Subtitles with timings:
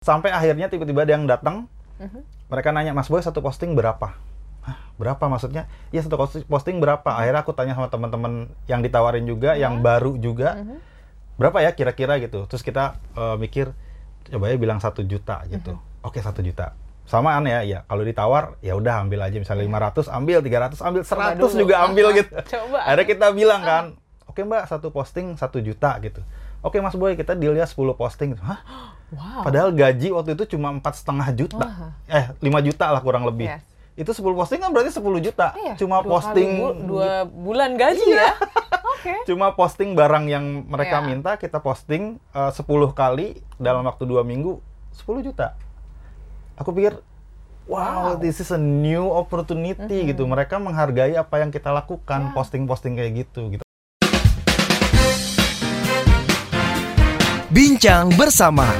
[0.00, 1.68] Sampai akhirnya tiba-tiba ada yang datang,
[2.00, 2.24] Mhm.
[2.48, 4.16] mereka nanya, Mas Boy satu posting berapa?
[4.64, 5.68] Hah, berapa maksudnya?
[5.92, 7.04] Iya satu posti- posting berapa?
[7.04, 10.76] Akhirnya aku tanya sama teman-teman yang ditawarin juga, yang baru juga, Mhm.
[11.36, 12.48] berapa ya kira-kira gitu.
[12.48, 13.76] Terus kita eh, mikir,
[14.26, 15.76] coba ya bilang satu juta gitu.
[16.00, 16.72] Oke satu juta.
[17.04, 21.52] Samaan ya, ya kalau ditawar ya udah ambil aja misalnya 500 ambil, 300 ambil, 100
[21.52, 21.60] dulu.
[21.60, 22.32] juga ambil gitu.
[22.48, 22.88] Coba.
[22.88, 23.84] Akhirnya kita bilang kan,
[24.32, 26.24] oke mbak satu posting satu juta gitu.
[26.64, 28.32] Oke mas Boy kita dealnya 10 posting.
[28.40, 28.64] Hah?
[29.10, 29.42] Wow.
[29.42, 31.90] Padahal gaji waktu itu cuma empat setengah juta, Wah.
[32.06, 33.50] eh 5 juta lah kurang lebih.
[33.50, 33.66] Yes.
[33.98, 35.50] Itu 10 posting kan berarti 10 juta.
[35.52, 38.22] Iya, Cuma dua posting, bu- dua bulan gaji Iya.
[38.22, 38.32] ya.
[39.00, 39.14] Oke.
[39.24, 41.06] cuma posting barang yang mereka Iya.
[41.06, 44.62] minta kita posting eh, 10 kali dalam waktu dua minggu
[44.94, 45.58] 10 juta.
[46.54, 47.00] Aku pikir,
[47.66, 48.20] wow, Wow.
[48.20, 50.22] this is a new opportunity gitu.
[50.22, 52.32] Mereka menghargai apa yang kita lakukan, Ya.
[52.32, 53.64] posting-posting kayak gitu gitu.
[57.50, 58.70] Bincang bersama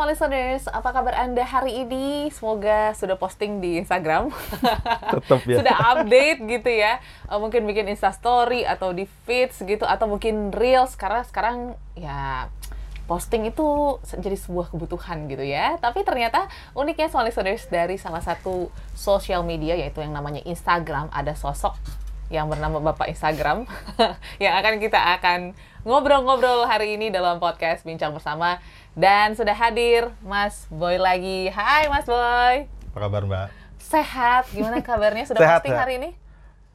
[0.00, 2.32] Small Listeners, apa kabar Anda hari ini?
[2.32, 4.32] Semoga sudah posting di Instagram.
[5.12, 5.60] Tetap ya.
[5.60, 7.04] sudah update gitu ya.
[7.28, 12.48] Eh, mungkin bikin Insta story atau di feeds gitu atau mungkin reels karena sekarang ya
[13.04, 15.76] posting itu jadi sebuah kebutuhan gitu ya.
[15.76, 21.36] Tapi ternyata uniknya Small Listeners dari salah satu social media yaitu yang namanya Instagram ada
[21.36, 21.76] sosok
[22.32, 23.66] yang bernama Bapak Instagram
[24.42, 30.66] yang akan kita akan ngobrol-ngobrol hari ini dalam podcast Bincang Bersama dan sudah hadir Mas
[30.68, 31.48] Boy lagi.
[31.48, 32.66] Hai Mas Boy.
[32.90, 33.46] Apa kabar Mbak?
[33.78, 34.50] Sehat.
[34.50, 35.24] Gimana kabarnya?
[35.24, 35.84] Sudah Sehat, posting sehat.
[35.84, 36.10] hari ini?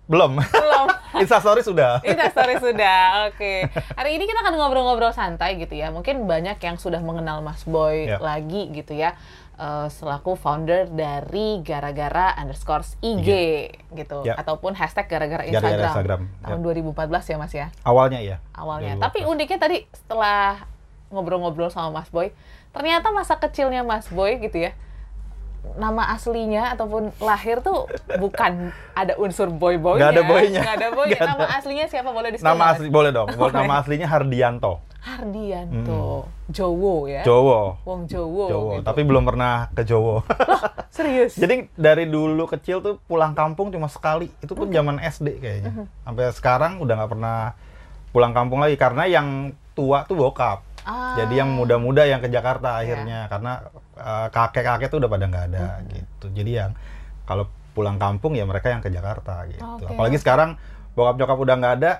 [0.06, 0.38] Belum.
[0.38, 0.88] Belum.
[1.24, 2.00] Instastory sudah.
[2.02, 3.28] Instastory sudah.
[3.28, 3.68] Oke.
[3.72, 5.90] Hari ini kita akan ngobrol-ngobrol santai gitu ya.
[5.90, 8.22] Mungkin banyak yang sudah mengenal Mas Boy Ya.
[8.22, 9.18] lagi gitu ya.
[9.56, 13.30] Eh, selaku founder dari gara-gara underscore IG
[13.96, 14.36] gitu Ya.
[14.36, 18.38] ataupun hashtag gara-gara Instagram, Instagram, tahun 2014 ya Mas ya Awalnya iya.
[18.52, 19.00] awalnya.
[19.00, 19.04] 2014.
[19.08, 20.68] Tapi uniknya tadi setelah
[21.14, 22.34] ngobrol-ngobrol sama Mas Boy,
[22.74, 24.72] ternyata masa kecilnya Mas Boy gitu ya,
[25.74, 27.90] nama aslinya ataupun lahir tuh
[28.22, 30.00] bukan ada unsur boy-boynya.
[30.06, 30.62] Nggak ada boynya.
[30.62, 31.08] Nggak ada boy.
[31.10, 31.26] Ada.
[31.34, 32.48] Nama aslinya siapa boleh disebut?
[32.48, 33.28] Nama asli boleh dong.
[33.34, 33.54] Boleh.
[33.54, 34.74] Nama aslinya Hardianto.
[35.06, 36.30] Hardianto.
[36.50, 37.22] Jowo ya.
[37.26, 37.78] Jowo.
[37.86, 38.46] Wong Jowo.
[38.50, 38.86] Jowo, gitu.
[38.86, 40.22] tapi belum pernah ke Jowo.
[40.94, 41.38] serius.
[41.42, 44.30] Jadi dari dulu kecil tuh pulang kampung cuma sekali.
[44.42, 45.72] Itu pun zaman SD kayaknya.
[45.74, 45.86] Mhm.
[46.06, 47.38] Sampai sekarang udah nggak pernah
[48.14, 50.64] pulang kampung lagi karena yang tua tuh bokap.
[50.86, 51.18] Ah.
[51.18, 52.82] Jadi yang muda-muda yang ke Jakarta Iya.
[52.82, 53.52] akhirnya karena
[53.96, 55.88] eh, kakek-kakek tuh udah pada nggak ada Mhm.
[55.90, 56.26] gitu.
[56.32, 56.72] Jadi yang
[57.24, 59.60] kalau pulang kampung ya mereka yang ke Jakarta gitu.
[59.60, 60.56] Oke, Apalagi sekarang
[60.94, 61.92] bokap nyokap udah nggak ada,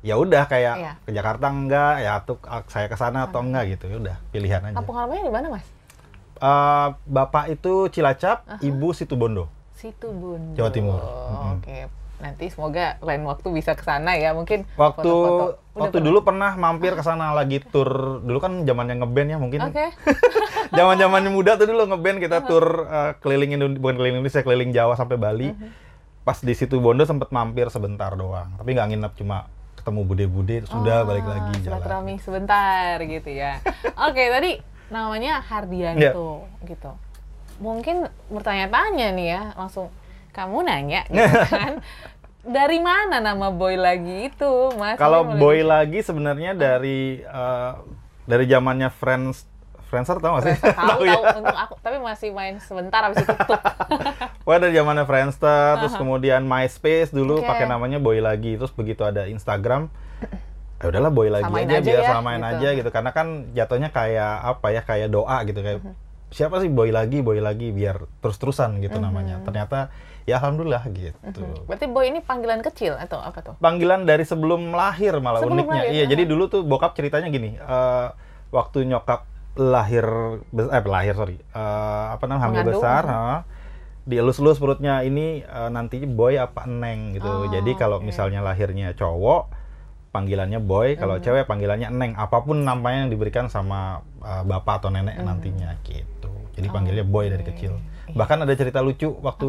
[0.00, 0.92] ya udah kayak Iya.
[1.00, 2.36] ke Jakarta enggak, ya tuh
[2.66, 3.88] saya ke sana atau enggak gitu.
[3.88, 4.74] Ya udah pilihan aja.
[4.74, 5.66] Kampung halamannya di mana, Mas?
[6.38, 8.58] Eh, bapak itu Cilacap, Aha.
[8.60, 9.48] ibu Situbondo.
[9.72, 10.54] Situ Bondo.
[10.54, 10.98] Jawa Timur.
[10.98, 11.50] Mhm.
[11.56, 11.78] Oke.
[12.18, 14.30] Nanti semoga lain waktu bisa ke sana ya.
[14.32, 15.44] Mungkin Waktu foto-foto.
[15.72, 16.06] Udah waktu pernah?
[16.06, 17.88] dulu pernah mampir ke sana lagi tur.
[18.20, 19.60] Dulu kan zamannya ngeband ya mungkin.
[19.64, 19.86] Oke.
[20.76, 24.94] Zaman-zaman muda tuh dulu ngeband kita tur eh, keliling Indonesia, bukan keliling Indonesia, keliling Jawa
[24.94, 25.48] sampai Bali.
[26.20, 28.52] Pas di situ Bondo sempet mampir sebentar doang.
[28.54, 31.78] Tapi nggak nginep cuma ketemu bude-bude sudah Oh, balik lagi jalan.
[31.78, 33.62] silaturahmi sebentar gitu ya.
[34.06, 34.58] Oke, tadi
[34.88, 36.02] namanya Hardianto
[36.58, 36.66] Iya.
[36.66, 36.90] gitu.
[37.58, 39.88] Mungkin bertanya-tanya nih ya, langsung
[40.38, 41.82] kamu nanya gitu kan.
[42.40, 44.94] Dari mana nama boy lagi itu, Mas?
[44.94, 47.72] Kalau boy boleh- lagi sebenarnya dari eh,
[48.24, 49.44] dari zamannya Friends
[49.84, 50.56] Friendster tau gak sih?
[50.60, 51.16] tahu ya?
[51.16, 53.56] tahu untuk aku, tapi masih main sebentar habis itu tutup.
[54.44, 56.00] Pokoknya dari zamannya Friendster, terus Aha.
[56.00, 57.48] kemudian MySpace dulu Oke.
[57.48, 59.88] pakai namanya Boy lagi, terus begitu ada Instagram,
[60.76, 62.50] ya udahlah Boy lagi Samain aja, aja biar ya, samain gitu.
[62.52, 65.80] aja gitu, karena kan jatuhnya kayak apa ya, kayak doa gitu kayak
[66.28, 69.40] siapa sih Boy lagi, Boy lagi, biar terus-terusan gitu namanya.
[69.40, 69.88] Ternyata
[70.28, 71.40] ya alhamdulillah gitu.
[71.64, 73.54] Berarti boy ini panggilan kecil atau apa tuh?
[73.56, 75.80] Panggilan dari sebelum lahir malah Sebelum uniknya.
[75.82, 76.10] lahir, iya, aha.
[76.12, 78.06] jadi dulu tuh bokap ceritanya gini, eh,
[78.50, 79.24] waktu nyokap
[79.56, 80.04] lahir,
[80.52, 83.10] eh lahir sorry, Eh, apa namanya hamil Mengandung, besar, mhm.
[83.10, 83.36] ha,
[84.04, 87.24] dielus-elus perutnya ini eh, nanti boy apa neng gitu.
[87.24, 88.06] Oh, jadi kalau oke.
[88.06, 89.48] misalnya lahirnya cowok,
[90.08, 91.22] panggilannya boy, kalau Mhm.
[91.22, 92.12] cewek panggilannya neng.
[92.14, 95.24] Apa pun namanya yang diberikan sama eh, bapak atau nenek Mhm.
[95.24, 96.28] nantinya gitu.
[96.52, 97.54] Jadi panggilnya boy dari Oke.
[97.54, 97.72] kecil.
[98.06, 98.14] Iya.
[98.14, 99.48] Bahkan ada cerita lucu Apa waktu?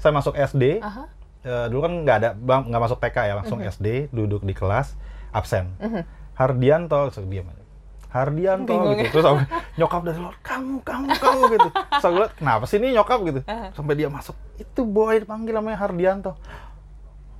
[0.00, 1.04] Saya masuk SD, Aha.
[1.40, 3.68] Eh, dulu kan nggak ada bang nggak masuk TK ya langsung Mhm.
[3.70, 4.92] SD duduk di kelas
[5.30, 6.04] absen Mhm.
[6.34, 7.64] Hardianto terus diam aja
[8.10, 9.10] Hardianto Bingung gitu ya.
[9.10, 12.92] terus sampai nyokap dari luar kamu kamu kamu gitu terus aku lihat kenapa sih ini
[12.92, 13.72] nyokap gitu Aha.
[13.72, 16.36] sampai dia masuk itu boy dipanggil namanya Hardianto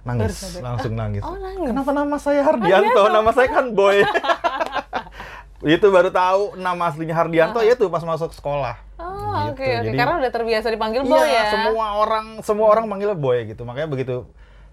[0.01, 0.62] nangis sadar.
[0.67, 1.69] langsung nangis Oh, nangis.
[1.69, 3.12] kenapa nama saya Hardianto, Hardianto.
[3.12, 4.01] nama saya kan boy
[5.62, 7.67] itu baru tahu nama aslinya Hardianto Aha.
[7.67, 9.09] ya itu pas masuk sekolah Oh,
[9.49, 9.53] Gitu.
[9.53, 9.85] oke oke.
[9.87, 11.51] Jadi- Karena udah terbiasa dipanggil boy iya, ya.
[11.51, 13.62] semua orang semua orang manggilnya boy gitu.
[13.62, 14.29] Makanya begitu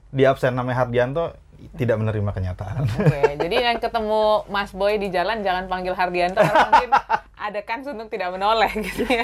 [0.09, 1.31] di absen namanya Hardianto,
[1.73, 2.83] tidak menerima kenyataan.
[2.83, 6.91] Oke, jadi yang ketemu Mas Boy di jalan jangan panggil Hardianto karena mungkin
[7.47, 9.23] ada kans untuk tidak menoleh gitu ya.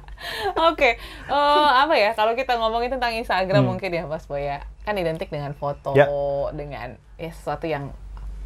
[0.66, 0.96] Oke,
[1.28, 3.70] eh, apa ya kalau kita ngomongin tentang Instagram Hmm.
[3.70, 6.08] mungkin ya Mas Boy ya, kan identik dengan foto, Ya.
[6.50, 7.92] dengan ya sesuatu yang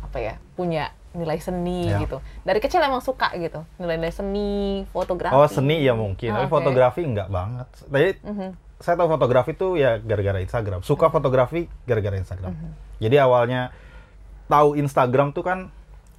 [0.00, 1.98] apa ya punya nilai seni Ya.
[2.00, 2.20] gitu.
[2.42, 5.32] Dari kecil emang suka gitu nilai-nilai seni, fotografi.
[5.32, 6.52] Oh seni ya mungkin, tapi Oke.
[6.52, 7.68] fotografi enggak banget.
[7.88, 8.48] Jadi Mhm.
[8.78, 10.84] saya tahu fotografi tuh ya gara-gara Instagram.
[10.84, 12.52] Suka fotografi gara-gara Instagram.
[12.98, 13.72] Jadi awalnya
[14.46, 15.58] tahu Instagram tuh kan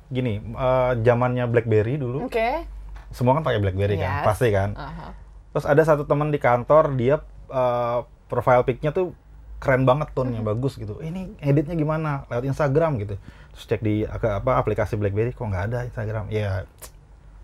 [0.07, 2.25] gini, eh, zamannya BlackBerry dulu.
[2.25, 2.65] Oke.
[3.09, 4.25] Semua kan pakai BlackBerry kan, Yes.
[4.25, 4.74] pasti kan.
[4.74, 5.13] Aha.
[5.50, 8.00] Terus ada satu teman di kantor, dia eh,
[8.30, 9.18] profile pic-nya tuh
[9.57, 11.01] keren banget tone-nya bagus gitu.
[11.01, 12.30] Ini editnya gimana?
[12.30, 13.18] Lewat Instagram gitu.
[13.59, 16.31] Terus cek di ke- apa aplikasi BlackBerry kok nggak ada Instagram.
[16.31, 16.63] Ya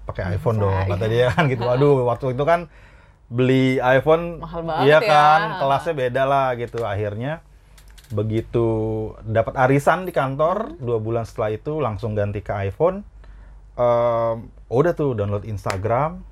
[0.07, 1.27] pakai iPhone dong kata iya.
[1.27, 1.67] dia kan gitu.
[1.67, 2.71] Waduh, waktu itu kan
[3.27, 5.11] beli iPhone Mahal banget iya ya.
[5.11, 6.87] kan, kelasnya beda lah gitu.
[6.87, 7.43] Akhirnya
[8.13, 8.67] begitu
[9.27, 13.03] dapat arisan di kantor, dua bulan setelah itu langsung ganti ke iPhone.
[13.75, 14.35] Em,
[14.71, 16.23] udah tuh download Instagram,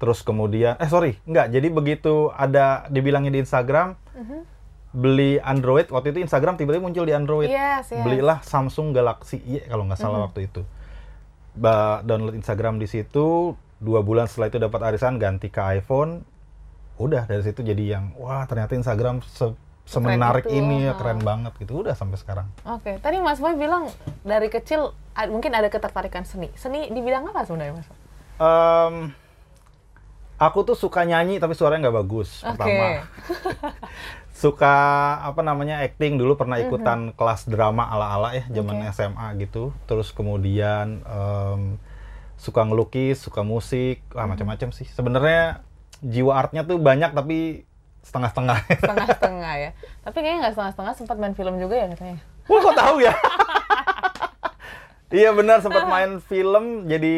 [0.00, 4.40] terus kemudian eh sorry nggak jadi begitu ada dibilangin di Instagram Mhm.
[4.90, 8.02] Beli Android waktu itu Instagram tiba-tiba muncul di Android Yes, yes.
[8.02, 10.66] belilah Samsung Galaxy Y kalau nggak salah waktu itu
[11.54, 16.26] ba download Instagram di situ dua bulan setelah itu dapat arisan ganti ke iPhone
[16.98, 19.54] udah dari situ jadi yang wah ternyata Instagram se
[19.90, 23.90] semenarik itu, ini ya keren banget gitu udah sampai sekarang Oke, tadi Mas Boy bilang
[24.22, 24.94] dari kecil
[25.26, 26.46] mungkin ada ketertarikan seni.
[26.54, 27.88] Seni di bidang apa sebenarnya Mas?
[28.38, 28.94] Em,
[30.38, 32.54] aku tuh suka nyanyi tapi suaranya nggak bagus Oke.
[32.54, 32.86] pertama
[34.40, 34.74] suka
[35.20, 36.16] apa namanya acting.
[36.16, 36.64] Dulu pernah Mhm.
[36.66, 39.76] ikutan kelas drama ala-ala ya zaman SMA gitu.
[39.84, 41.76] Terus kemudian em,
[42.34, 44.88] suka ngelukis suka musik wah macam-macam sih.
[44.88, 45.60] Sebenarnya
[46.00, 47.68] jiwa artnya tuh banyak tapi
[48.00, 48.56] setengah-setengah.
[48.80, 49.70] Setengah-setengah ya.
[50.00, 52.16] Tapi kayaknya nggak setengah-setengah sempat main film juga ya katanya.
[52.48, 53.12] Wah kok tahu ya?
[55.10, 57.16] Iya benar sempat main film jadi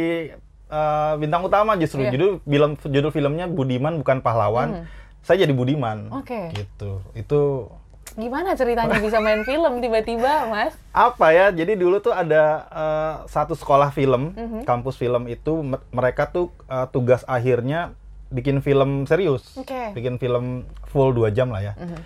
[0.72, 2.02] eh, bintang utama justru.
[2.02, 2.10] Iya.
[2.10, 4.88] judul film judul filmnya Budiman bukan pahlawan
[5.22, 6.10] saya jadi Budiman.
[6.12, 6.50] Oke.
[6.52, 7.70] gitu itu
[8.12, 10.76] Gimana ceritanya bisa main film tiba-tiba, Mas?
[10.92, 14.58] apa ya jadi dulu tuh ada eh, satu sekolah film Mhm.
[14.62, 17.96] kampus film itu me- mereka tuh eh, tugas akhirnya
[18.28, 19.92] bikin film serius Oke.
[19.92, 21.98] bikin film full dua jam lah ya Mhm.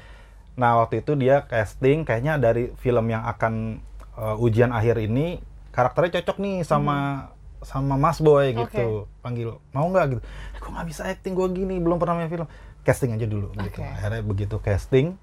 [0.55, 3.83] nah waktu itu dia casting kayaknya dari film yang akan
[4.15, 7.29] eh, ujian akhir ini karakternya cocok nih sama
[7.61, 11.77] sama Mas Boy gitu panggil mau nggak gitu eh, kok nggak bisa acting gue gini
[11.77, 12.47] belum pernah main film
[12.87, 13.83] casting aja dulu gitu.
[13.83, 13.85] Oke.
[13.85, 15.19] akhirnya begitu casting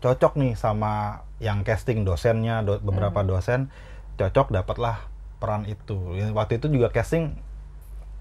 [0.00, 3.68] cocok nih sama yang casting dosennya do- beberapa dosen
[4.16, 5.02] cocok dapatlah
[5.36, 6.14] peran itu.
[6.14, 7.34] Ya, waktu itu juga casting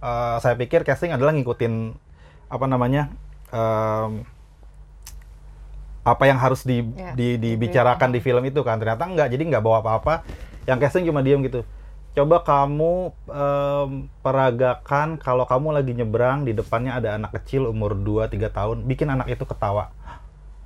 [0.01, 1.93] eh, saya pikir casting adalah ngikutin
[2.49, 3.13] apa namanya
[3.53, 4.25] em,
[6.01, 8.79] apa yang harus di, Ya, di- dibicarakan di film itu kan.
[8.81, 10.25] Ternyata enggak jadi nggak bawa apa-apa.
[10.65, 11.61] Yang casting cuma diem gitu
[12.11, 12.93] coba kamu
[13.27, 19.07] em, peragakan kalau kamu lagi nyebrang di depannya ada anak kecil umur 2-3 tahun bikin
[19.07, 19.93] anak itu ketawa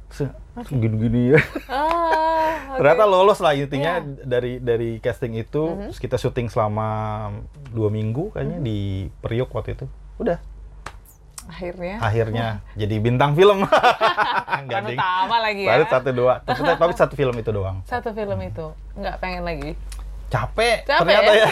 [0.08, 0.30] Se-
[0.68, 1.90] gini-gini ya Ah,
[2.70, 2.80] oke.
[2.80, 3.98] ternyata lolos lah intinya.
[3.98, 4.24] Mhm.
[4.24, 7.30] dari dari casting itu terus kita syuting selama
[7.68, 8.64] dua minggu kayaknya Mhm.
[8.64, 8.78] di
[9.20, 9.86] Priok waktu itu
[10.16, 10.38] udah
[11.44, 13.66] akhirnya akhirnya jadi bintang film
[14.56, 14.96] Enggak, ding.
[14.96, 15.70] utama lagi ya.
[15.72, 19.74] baru satu dua tapi, tapi satu film itu doang Satu film itu nggak pengen lagi.
[20.34, 21.40] Capek, Capek ternyata ya?
[21.40, 21.50] ya,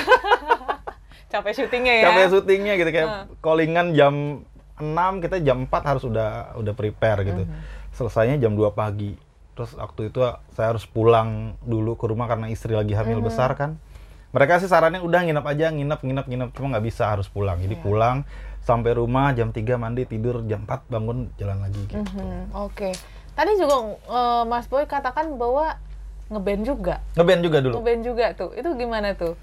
[1.31, 2.03] Capek syutingnya ya.
[2.07, 3.23] capek syutingnya gitu kayak Heeh.
[3.39, 4.13] callingan jam
[4.75, 4.89] 6
[5.21, 7.55] kita jam 4 harus udah udah prepare gitu Mhm.
[7.91, 9.15] selesainya jam 2 pagi
[9.51, 13.25] terus waktu itu saya harus pulang dulu ke rumah karena istri lagi hamil Mhm.
[13.25, 13.77] besar kan
[14.31, 17.75] mereka sih sarannya udah nginep aja nginep nginep nginep cuma nggak bisa harus pulang jadi
[17.75, 17.83] Iya.
[17.83, 18.17] pulang
[18.59, 22.91] sampai rumah jam 3 mandi tidur jam 4 bangun jalan lagi gitu Mhm, Oke.
[23.31, 25.79] Tadi juga eh, Mas Boy katakan bahwa
[26.31, 26.95] ngeband juga.
[27.13, 28.49] ngeband juga dulu Ngeband juga tuh.
[28.55, 29.35] Itu gimana tuh?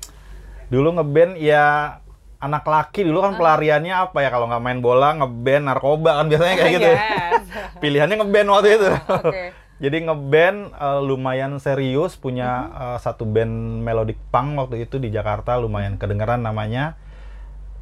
[0.69, 1.97] dulu ngeband ya
[2.39, 6.55] anak laki dulu kan pelariannya apa ya kalau nggak main bola ngeband narkoba kan biasanya
[6.55, 7.45] kayak gitu Yes.
[7.83, 8.91] pilihannya ngeband waktu itu
[9.25, 9.45] Oke.
[9.81, 15.57] jadi ngeband eh, lumayan serius punya eh, satu band melodic punk waktu itu di Jakarta
[15.57, 17.01] lumayan kedengeran namanya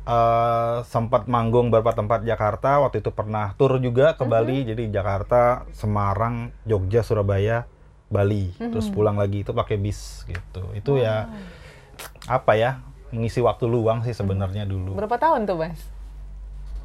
[0.07, 5.67] Eh, sempat manggung beberapa tempat Jakarta waktu itu pernah tur juga ke Bali jadi Jakarta
[5.75, 7.67] Semarang Jogja Surabaya
[8.07, 11.27] Bali terus pulang lagi itu pakai bis gitu itu ya
[12.25, 15.81] apa ya mengisi waktu luang sih sebenarnya dulu Berapa tahun tuh, Mas?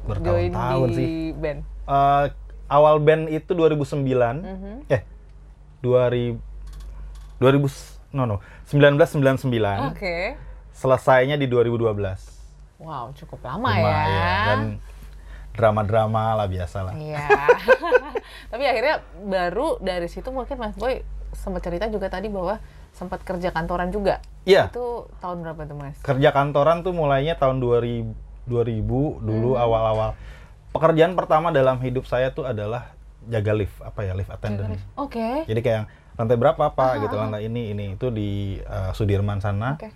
[0.02, 1.60] Bertahun-tahun sih band.
[1.84, 2.24] Eh,
[2.68, 4.02] awal band itu 2009
[4.40, 4.74] Mhm.
[4.88, 5.02] eh
[5.80, 6.38] 2000
[7.38, 7.70] 2000
[8.12, 10.38] no no 1999 Oke.
[10.72, 12.30] selesainya di 2012
[12.78, 13.86] Wow, cukup lama Lumayan.
[14.10, 14.34] ya.
[14.44, 14.60] dan
[15.52, 17.22] drama-drama lah biasa lah Iya.
[18.52, 21.00] Tapi akhirnya baru dari situ mungkin Mas Boy
[21.32, 22.60] sempat cerita juga tadi bahwa
[22.92, 24.20] sempat kerja kantoran juga.
[24.42, 24.68] Iya.
[24.68, 25.96] Itu tahun berapa tuh mas?
[25.98, 28.12] kerja kantoran tuh mulainya tahun 2000
[28.44, 28.84] 2000
[29.18, 29.62] dulu Hmm.
[29.62, 30.10] awal-awal.
[30.70, 32.92] Pekerjaan pertama dalam hidup saya tuh adalah
[33.22, 34.76] jaga lift, apa ya, lift attendant.
[34.94, 35.44] Oke.
[35.46, 37.22] Jadi kayak lantai berapa Pak Aha, gitu, aha.
[37.22, 39.76] lantai ini ini itu di eh, Sudirman sana.
[39.76, 39.88] Oke.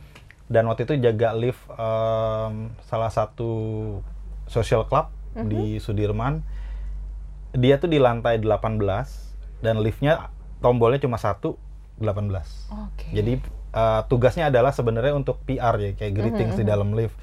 [0.47, 3.51] Dan waktu itu jaga lift em, salah satu
[4.47, 5.47] social club Mhm.
[5.47, 6.41] di Sudirman.
[7.53, 8.81] Dia tuh di lantai 18
[9.59, 10.29] dan liftnya
[10.59, 11.57] tombolnya cuma satu
[11.97, 12.69] 18.
[12.69, 13.09] Oke.
[13.11, 13.41] Jadi
[13.73, 17.17] uh, tugasnya adalah sebenarnya untuk PR ya kayak greetings Mhm, di dalam lift.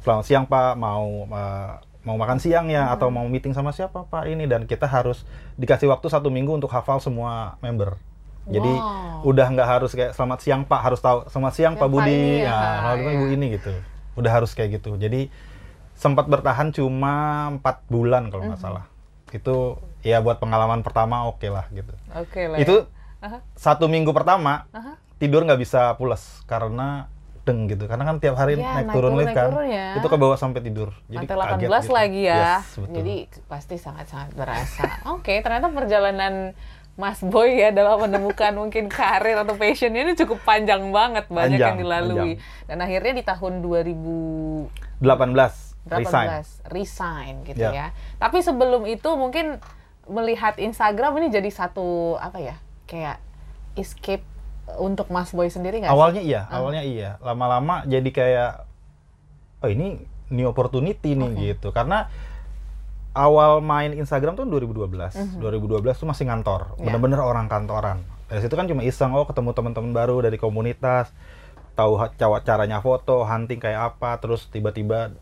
[0.00, 4.30] Selamat siang Pak, mau uh, mau makan siang ya atau mau meeting sama siapa Pak
[4.30, 7.98] ini dan kita harus dikasih waktu satu minggu untuk hafal semua member.
[8.46, 9.26] Jadi Wow.
[9.26, 12.46] udah nggak harus kayak selamat siang Pak harus tahu selamat siang Ya, Pak Budi, ya,
[12.46, 13.10] ya, selamat ya.
[13.10, 13.72] Ibu ini gitu.
[14.14, 14.94] Udah harus kayak gitu.
[14.94, 15.26] Jadi
[15.96, 18.84] sempat bertahan cuma empat bulan kalau nggak salah.
[19.28, 21.92] Itu ya buat pengalaman pertama oke lah gitu.
[22.12, 22.56] Oke lah.
[22.56, 22.62] ya.
[22.62, 22.74] Itu
[23.18, 23.40] Aha.
[23.52, 24.94] satu minggu pertama Aha.
[25.16, 27.08] tidur nggak bisa pules karena
[27.42, 29.86] deng gitu karena kan tiap hari Iya, naik naik turun lift kan turun ya.
[29.94, 31.90] itu ke bawah sampai tidur Lantai kaget 18 gitu.
[31.94, 32.58] lagi ya.
[32.58, 32.92] Yes, betul.
[32.92, 33.14] Jadi
[33.46, 34.82] pasti sangat-sangat berasa.
[35.14, 36.34] Oke, ternyata perjalanan
[36.96, 41.72] Mas Boy ya dalam menemukan mungkin karir atau passionnya ini cukup panjang banget, banyak Panjang,
[41.72, 42.18] yang dilalui.
[42.34, 42.66] panjang.
[42.66, 46.28] Dan akhirnya di tahun 2018 18 resign
[46.68, 47.70] resign gitu Ya.
[47.72, 47.86] ya.
[48.16, 49.62] Tapi sebelum itu mungkin
[50.04, 52.56] melihat Instagram ini jadi satu apa ya?
[52.84, 53.18] Kayak
[53.74, 54.22] escape
[54.74, 55.94] untuk Mas Boy sendiri nggak sih?
[55.94, 56.58] awalnya iya Ah.
[56.58, 58.50] awalnya iya lama-lama jadi kayak
[59.60, 61.42] oh ini new opportunity nih Oke.
[61.48, 62.10] gitu karena
[63.12, 65.38] awal main Instagram tuh 2012 Mhm.
[65.38, 66.84] 2012 tuh masih ngantor Ya.
[66.84, 71.14] bener-bener orang kantoran dari situ kan cuma iseng oh ketemu teman-teman baru dari komunitas
[71.72, 71.96] tahu
[72.42, 75.14] caranya foto hunting kayak apa terus tiba-tiba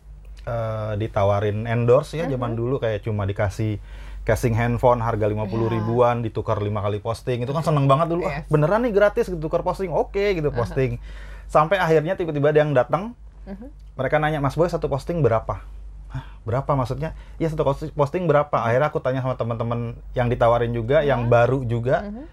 [0.45, 2.57] eh, ditawarin endorse ya zaman Mhm.
[2.57, 3.81] dulu kayak cuma dikasih
[4.21, 5.73] casing handphone harga 50 Ya.
[5.73, 7.41] ribuan ditukar lima kali posting.
[7.41, 8.49] Itu kan seneng banget dulu ah Yes.
[8.49, 9.89] beneran nih gratis gitu tukar posting.
[9.89, 10.97] Oke gitu posting.
[11.45, 13.13] Sampai akhirnya tiba-tiba ada yang datang
[13.45, 13.69] Mhm.
[13.93, 15.61] mereka nanya Mas Boy satu posting berapa?
[16.09, 17.13] Hah, berapa maksudnya?
[17.37, 18.53] Ya satu posti- posting berapa?
[18.55, 22.25] Akhirnya aku tanya sama teman-teman yang ditawarin juga yang baru juga Mhm.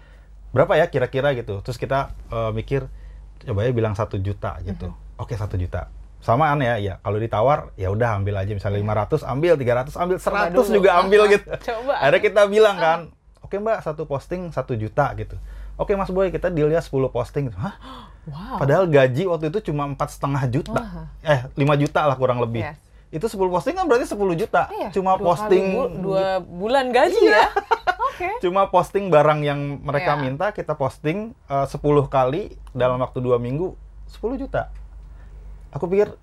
[0.49, 1.29] berapa ya kira-kira?
[1.33, 1.61] Gitu.
[1.61, 2.89] Terus kita eh, mikir
[3.43, 4.89] coba ya bilang satu juta gitu.
[5.15, 5.93] Oke satu juta
[6.23, 10.49] samaan ya ya kalau ditawar ya udah ambil aja misalnya 500 ambil 300 ambil 100
[10.49, 10.71] dulu.
[10.73, 11.93] juga ambil gitu coba.
[11.99, 12.99] akhirnya kita bilang kan
[13.43, 15.35] oke mbak satu posting satu juta gitu
[15.75, 17.75] oke mas boy kita deal ya 10 posting hah
[18.23, 18.55] Wow.
[18.55, 21.11] padahal gaji waktu itu cuma empat setengah juta Wah.
[21.21, 22.79] eh 5 juta lah kurang lebih Yes.
[23.11, 27.19] itu 10 posting kan berarti 10 juta Iya, cuma dua posting bu- dua bulan gaji
[27.19, 27.35] Iya.
[27.35, 27.45] ya.
[28.07, 28.29] Oke.
[28.39, 30.23] cuma posting barang yang mereka Iya.
[30.23, 31.75] minta kita posting eh, 10
[32.07, 33.75] kali dalam waktu dua minggu
[34.07, 34.71] 10 juta
[35.73, 36.13] aku pikir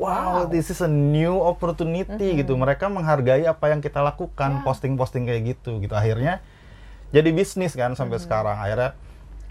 [0.00, 0.50] wow, Wow.
[0.50, 2.38] this is a new opportunity Mhm.
[2.40, 2.54] gitu.
[2.54, 5.92] Mereka menghargai apa yang kita lakukan posting-posting kayak gitu gitu.
[5.92, 6.40] Akhirnya
[7.10, 8.56] jadi bisnis kan sampai sekarang.
[8.56, 8.96] Akhirnya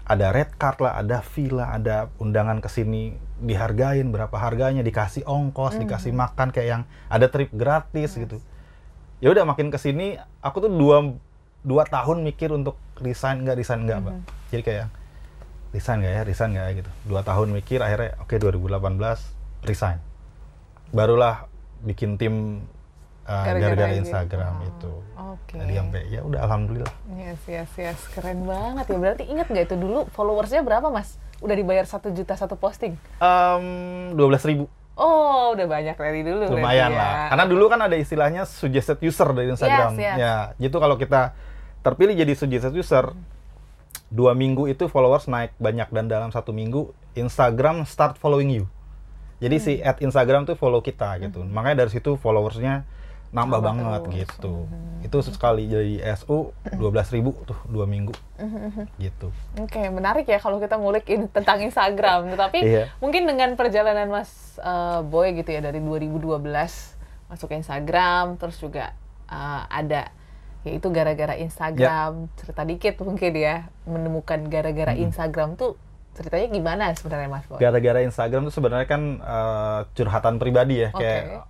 [0.08, 1.20] ada red card lah ada
[1.52, 3.12] lah ada undangan ke sini.
[3.38, 5.80] Dihargain berapa harganya dikasih ongkos Mhm.
[5.86, 8.40] dikasih makan kayak yang ada trip gratis gitu.
[9.20, 11.12] Ya udah makin ke sini aku tuh dua
[11.60, 14.14] dua tahun mikir untuk resign nggak resign nggak mbak.
[14.48, 14.86] Jadi kayak
[15.70, 19.98] resign nggak ya resign nggak ya gitu dua tahun mikir akhirnya oke 2018 resign
[20.88, 21.44] barulah
[21.80, 22.64] bikin tim
[23.24, 24.00] uh, Gara-gara gitu.
[24.02, 25.54] Instagram Oh, itu Oke.
[25.54, 27.98] jadi sampai ya udah alhamdulillah Yes, yes, yes.
[28.08, 28.96] Keren banget ya.
[28.96, 31.20] Berarti ingat nggak itu dulu followersnya berapa, Mas?
[31.38, 32.96] Udah dibayar satu juta satu posting?
[34.10, 36.50] dua belas ribu Oh, udah banyak dari dulu.
[36.50, 36.98] lumayan ya.
[36.98, 40.16] lah karena dulu kan ada istilahnya suggested user dari Instagram Yes, yes.
[40.18, 41.36] ya gitu kalau kita
[41.80, 43.14] terpilih jadi suggested user
[44.08, 48.64] dua minggu itu followers naik banyak dan dalam satu minggu Instagram start following you.
[49.38, 49.86] Jadi si Hmm.
[49.86, 51.44] at Instagram tuh follow kita gitu.
[51.44, 52.82] Makanya dari situ followersnya
[53.28, 54.14] nambah Nambah banget terus.
[54.16, 54.52] gitu.
[54.98, 58.16] Itu sekali jadi SU 12.000 ribu tuh dua minggu.
[58.96, 59.28] Gitu.
[59.54, 62.32] Oke, menarik ya kalau kita ngulik in- tentang Instagram.
[62.32, 62.84] Tetapi Iya.
[62.98, 66.96] mungkin dengan perjalanan Mas eh, Boy gitu ya dari 2012
[67.28, 68.96] masuk ke Instagram, terus juga
[69.28, 70.08] eh, ada
[70.66, 72.26] yaitu gara-gara Instagram.
[72.38, 75.78] Cerita dikit mungkin ya menemukan gara-gara Instagram tuh
[76.18, 77.62] ceritanya gimana sebenarnya Mas Boy?
[77.62, 80.98] gara-gara Instagram tuh sebenarnya kan eh, curhatan pribadi ya Oke.
[80.98, 81.46] kayak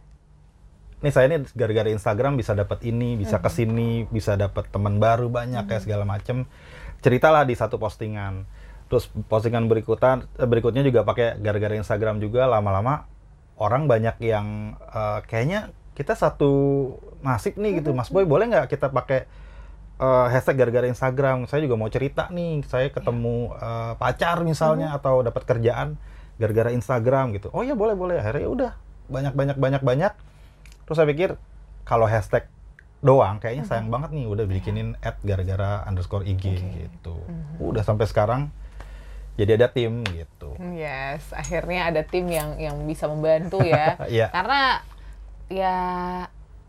[0.98, 5.32] nih saya ini gara-gara Instagram bisa dapat ini bisa ke sini bisa dapat teman baru
[5.32, 6.44] banyak kayak segala macem.
[6.98, 8.44] Ceritalah di satu postingan.
[8.90, 12.50] Terus postingan berikutan eh, berikutnya juga pakai gara-gara Instagram juga.
[12.50, 13.06] Lama-lama
[13.62, 16.52] orang banyak yang eh, kayaknya kita satu
[17.26, 17.90] nasib nih gitu.
[17.90, 19.26] Mas Boy boleh nggak kita pakai
[19.99, 21.50] eh, hashtag gara-gara Instagram?
[21.50, 22.62] Saya juga mau cerita nih.
[22.71, 25.99] Saya ketemu eh, pacar misalnya atau dapat kerjaan
[26.38, 27.50] gara-gara Instagram gitu.
[27.50, 28.23] Oh ya boleh boleh.
[28.23, 28.73] Akhirnya ya udah
[29.11, 30.12] banyak banyak banyak banyak.
[30.87, 31.35] Terus saya pikir
[31.83, 32.47] kalau hashtag
[32.99, 37.19] doang kayaknya sayang banget nih udah bikinin ad gara-gara underscore IG gitu.
[37.59, 38.55] Udah sampai sekarang
[39.38, 40.59] jadi ada tim gitu.
[40.75, 43.95] Yes, akhirnya ada tim yang yang bisa membantu ya.
[44.11, 44.35] Iya.
[44.35, 44.83] Karena
[45.49, 45.76] ya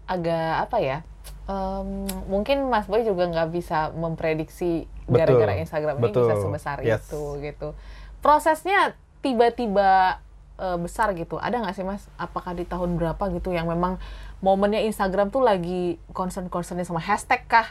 [0.05, 0.97] agak apa ya?
[1.45, 6.41] em, mungkin Mas Boy juga nggak bisa memprediksi gara-gara Instagram ini bisa betul.
[6.45, 7.01] sebesar Yes.
[7.03, 7.73] itu gitu.
[8.19, 10.21] Prosesnya tiba-tiba
[10.55, 11.39] eh, besar gitu.
[11.39, 12.05] Ada nggak sih Mas?
[12.15, 13.97] Apakah di tahun berapa gitu yang memang
[14.39, 17.65] momennya Instagram tuh lagi concern-concernnya sama hashtag kah?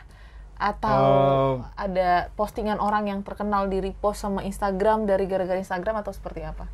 [0.59, 6.11] Atau Eh, ada postingan orang yang terkenal di repost sama Instagram dari gara-gara Instagram atau
[6.11, 6.67] seperti apa?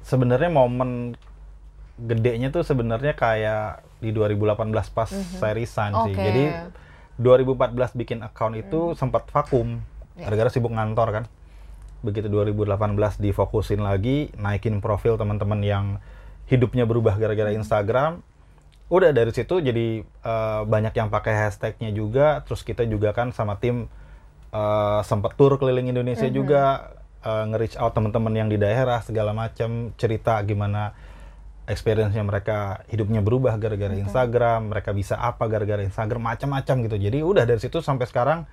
[0.00, 1.12] sebenarnya momen
[1.98, 6.14] gedenya tuh sebenarnya kayak di 2018 pas saya resign sih.
[6.14, 6.18] Mhm.
[6.18, 6.22] Oke.
[6.22, 6.44] Jadi
[7.18, 9.82] 2014 bikin account itu sempat vakum
[10.14, 10.30] Ya.
[10.30, 11.24] gara-gara sibuk ngantor kan.
[12.02, 15.86] Begitu 2018 difokusin lagi, naikin profil teman-teman yang
[16.46, 17.58] hidupnya berubah gara-gara Mhm.
[17.58, 18.22] Instagram.
[18.88, 22.40] Udah dari situ jadi eh, banyak yang pakai hashtagnya juga.
[22.46, 23.90] Terus kita juga kan sama tim
[24.48, 29.90] eh, sempat tur keliling Indonesia juga eh, nge-reach out teman-teman yang di daerah segala macam
[29.98, 30.94] cerita gimana
[31.68, 36.96] experience-nya mereka hidupnya berubah gara-gara Instagram, mereka bisa apa gara-gara Instagram macam-macam gitu.
[36.98, 38.48] Jadi udah dari situ sampai sekarang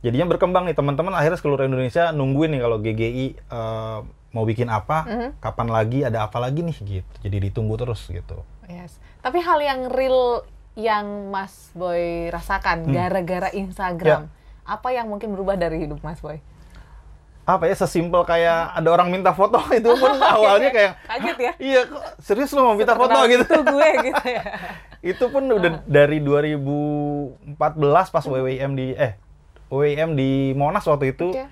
[0.00, 3.98] jadinya berkembang nih teman-teman akhirnya seluruh Indonesia nungguin nih kalau GGI eh,
[4.32, 5.28] mau bikin apa, Mhm.
[5.40, 7.12] kapan lagi, ada apa lagi nih gitu.
[7.22, 8.44] Jadi ditunggu terus gitu.
[8.68, 9.00] Yes.
[9.20, 10.44] Tapi hal yang real
[10.76, 12.92] yang Mas Boy rasakan Hmm.
[12.92, 13.64] gara-gara Ya.
[13.64, 14.28] Instagram,
[14.62, 16.40] apa yang mungkin berubah dari hidup Mas Boy?
[17.46, 21.52] Apa ya sesimpel kayak ada orang minta foto itu pun awalnya kayak Kaget ya?
[21.62, 23.14] iya kok serius lo mau minta foto?
[23.30, 23.46] gitu.
[23.46, 24.42] Itu gue gitu ya.
[25.14, 27.54] itu pun udah dari 2014
[28.10, 29.14] pas WWM di eh
[29.70, 31.30] WWM di Monas waktu itu.
[31.30, 31.46] Oke.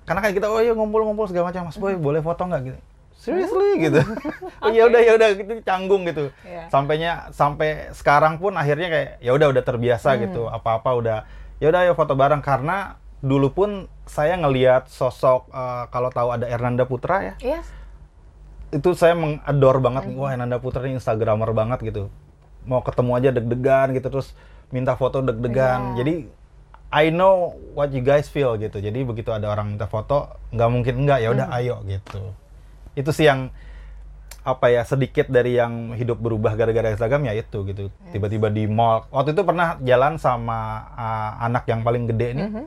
[0.00, 2.62] karena kan kita oh iya ngumpul-ngumpul segala macam Mas Boy boleh foto nggak?
[2.66, 2.80] Gitu.
[3.14, 3.70] Seriously?
[3.78, 4.00] Gitu.
[4.64, 6.28] Oh ya udah ya udah gitu canggung gitu.
[6.44, 6.68] Iya.
[6.68, 10.48] sampainya sampai sekarang pun akhirnya kayak ya udah udah terbiasa gitu.
[10.48, 11.18] Apa-apa udah
[11.60, 12.40] ya udah ayo foto bareng.
[12.40, 13.70] Karena dulu pun
[14.10, 17.34] saya ngelihat sosok eh, kalau tahu ada Ernanda Putra ya.
[17.38, 17.66] Yes.
[18.70, 22.06] itu saya mengador banget nih wah Nanda Putra ini instagramer banget gitu.
[22.62, 24.30] Mau ketemu aja deg-degan gitu terus
[24.70, 25.94] minta foto deg-degan.
[25.94, 25.96] Iya.
[26.02, 26.14] jadi
[26.90, 28.78] I know what you guys feel gitu.
[28.78, 32.34] Jadi begitu ada orang minta foto nggak mungkin enggak ya udah ayo gitu.
[32.94, 33.50] Itu sih yang
[34.40, 37.90] apa ya sedikit dari yang hidup berubah gara-gara Instagram ya itu gitu.
[38.14, 39.06] Tiba-tiba di mall.
[39.10, 42.46] Waktu itu pernah jalan sama uh, anak yang paling gede nih.
[42.46, 42.64] Mhm.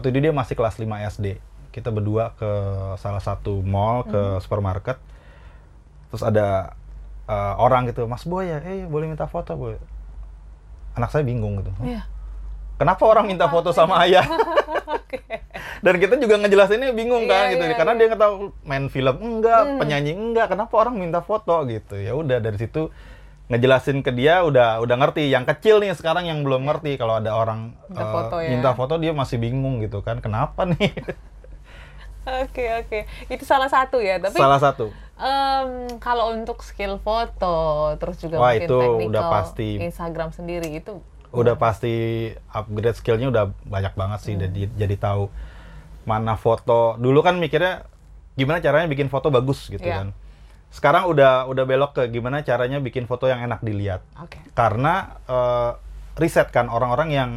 [0.00, 1.36] Waktu itu dia masih kelas 5 SD
[1.70, 2.50] kita berdua ke
[2.98, 4.98] salah satu mall ke supermarket.
[6.10, 6.74] Terus ada
[7.30, 8.58] uh, orang gitu mas boy ya?
[8.66, 9.78] Eh boleh minta foto boy.
[10.98, 11.70] Anak saya bingung gitu.
[11.84, 12.02] Iya.
[12.74, 14.24] kenapa orang minta foto sama ayah?
[15.84, 17.64] Dan kita juga ngejelasinnya bingung kan Iya, gitu.
[17.68, 17.98] iya, karena iya.
[18.00, 18.34] dia nggak tahu
[18.64, 19.78] main film enggak Hmm.
[19.78, 21.60] penyanyi enggak kenapa orang minta foto?
[21.68, 22.00] Gitu.
[22.00, 22.88] Ya udah dari situ
[23.50, 27.34] ngejelasin ke dia udah udah ngerti yang kecil nih sekarang yang belum ngerti kalau ada
[27.34, 28.48] orang Minta eh, foto ya.
[28.48, 30.94] minta foto dia masih bingung gitu kan kenapa nih
[32.20, 32.98] Oke oke,
[33.32, 34.20] itu salah satu ya.
[34.20, 37.56] Tapi salah satu em, kalau untuk skill foto,
[37.96, 39.80] terus juga Wah, mungkin itu udah pasti.
[39.80, 45.30] Instagram sendiri itu udah pasti upgrade skillnya udah banyak banget sih jadi jadi tahu
[46.02, 47.86] mana foto dulu kan mikirnya
[48.34, 49.96] gimana caranya bikin foto bagus gitu Iya.
[50.02, 50.08] kan
[50.70, 54.06] sekarang udah udah belok ke gimana caranya bikin foto yang enak dilihat.
[54.22, 54.38] Oke.
[54.54, 55.70] karena eh,
[56.18, 57.30] riset kan orang-orang yang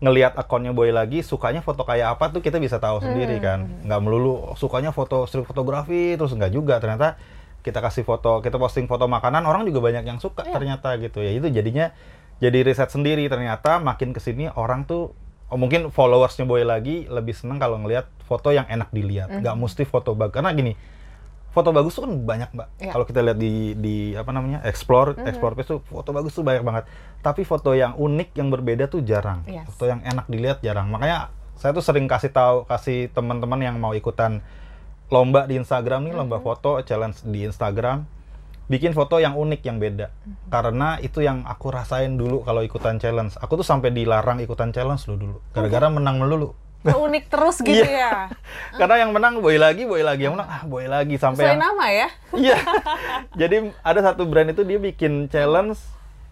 [0.00, 3.68] ngelihat akunnya Boy lagi sukanya foto kayak apa tuh kita bisa tahu sendiri kan.
[3.84, 6.80] Nggak melulu sukanya foto street fotografi terus nggak juga.
[6.80, 7.20] Ternyata
[7.60, 10.56] kita kasih foto kita posting foto makanan orang juga banyak yang suka Iya.
[10.56, 11.36] ternyata gitu ya.
[11.36, 11.92] Itu jadinya
[12.40, 13.28] jadi riset sendiri.
[13.28, 15.12] Ternyata makin ke sini orang tuh
[15.52, 19.28] oh, mungkin followersnya Boy lagi lebih seneng kalau ngelihat foto yang enak dilihat.
[19.28, 20.72] Nggak mesti foto bagus karena gini
[21.50, 22.68] foto bagus tuh kan banyak mbak.
[22.78, 22.92] Iya.
[22.94, 26.62] kalau kita lihat di di apa namanya explore explore page tuh foto bagus tuh banyak
[26.62, 26.84] banget.
[27.20, 29.42] Tapi foto yang unik yang berbeda tuh jarang.
[29.50, 29.66] Yes.
[29.70, 30.88] foto yang enak dilihat jarang.
[30.88, 34.40] Makanya saya tuh sering kasih tahu kasih teman-teman yang mau ikutan
[35.10, 38.06] lomba di Instagram nih lomba foto challenge di Instagram
[38.70, 40.14] bikin foto yang unik yang beda.
[40.46, 43.34] Karena itu yang aku rasain dulu kalau ikutan challenge.
[43.42, 45.36] Aku tuh sampai dilarang ikutan challenge lo dulu.
[45.50, 48.00] Gara-gara menang melulu unik terus gitu Iya.
[48.00, 48.12] ya.
[48.80, 51.60] karena yang menang boy lagi boy lagi yang menang ah boy lagi sampai Sesuai yang
[51.60, 52.08] nama ya.
[52.40, 52.58] Iya.
[53.36, 55.76] Jadi ada satu brand itu dia bikin challenge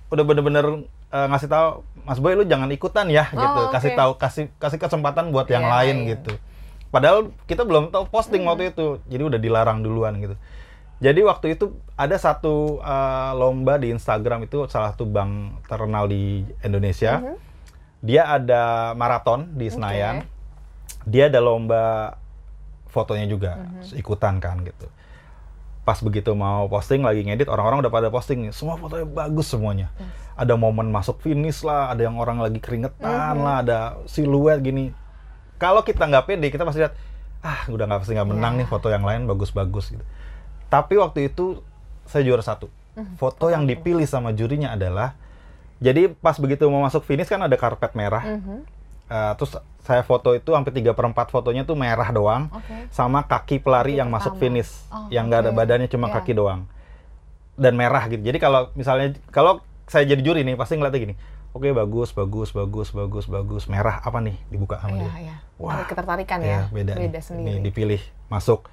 [0.09, 0.67] udah bener-bener
[1.09, 1.69] eh, ngasih tahu
[2.03, 3.45] Mas Boy lu jangan ikutan ya gitu.
[3.61, 3.69] oke.
[3.71, 6.11] Kasih tahu kasih kasih kesempatan buat yang Yang lain lain.
[6.11, 6.33] gitu.
[6.89, 9.05] Padahal kita belum tahu posting waktu itu.
[9.05, 10.33] Jadi udah dilarang duluan gitu.
[10.99, 16.49] Jadi waktu itu ada satu eh, lomba di Instagram itu salah satu bank terkenal di
[16.59, 17.21] Indonesia.
[17.99, 20.25] Dia ada maraton di Senayan.
[21.09, 22.15] Dia ada lomba
[22.87, 23.57] fotonya juga
[23.93, 24.87] ikutan kan gitu.
[25.83, 29.89] Pas begitu mau posting lagi ngedit orang-orang udah pada posting semua fotonya bagus semuanya.
[30.37, 33.43] Ada momen masuk finish lah ada yang orang lagi keringetan Mhm.
[33.43, 34.93] lah ada siluet gini.
[35.57, 36.95] Kalau kita nggak pede kita pasti lihat
[37.41, 38.59] ah udah nggak pasti nggak menang Ya.
[38.63, 40.05] nih foto yang lain bagus-bagus gitu.
[40.69, 41.65] Tapi waktu itu
[42.05, 42.69] saya juara satu.
[42.95, 43.15] Mhm.
[43.15, 45.15] foto yang dipilih sama jurinya adalah
[45.79, 48.27] jadi pas begitu mau masuk finish kan ada karpet merah.
[48.27, 48.67] Mhm.
[49.09, 52.89] Eh, terus saya foto itu hampir 3 per 4 fotonya tuh merah doang Oke.
[52.91, 54.43] sama kaki pelari Kaki yang masuk pertama.
[54.45, 55.57] finish Oh, yang nggak ada oke.
[55.57, 56.15] badannya cuma Iya.
[56.15, 56.69] kaki doang
[57.55, 61.15] dan merah gitu jadi kalau misalnya kalau saya jadi juri nih pasti ngeliatnya gini
[61.51, 65.37] oke bagus bagus bagus bagus bagus merah apa nih dibuka sama Iya, dia iya.
[65.57, 65.73] Wah.
[65.75, 66.61] Ada ketertarikan Ya, ya.
[66.69, 67.19] beda, nih.
[67.19, 67.47] sendiri.
[67.49, 68.69] Nih, dipilih masuk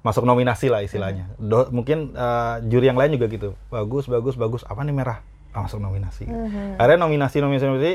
[0.00, 1.44] masuk nominasi lah istilahnya Hmm.
[1.44, 5.20] Do- mungkin eh, juri yang lain juga gitu bagus bagus bagus apa nih merah
[5.52, 6.76] Ah, masuk nominasi Mhm.
[6.76, 7.92] akhirnya nominasi nominasi nominasi